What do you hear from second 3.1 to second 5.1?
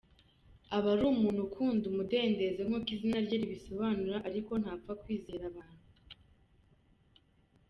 rye risobanura ariko ntapfa